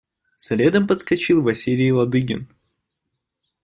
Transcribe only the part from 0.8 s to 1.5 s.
подскочил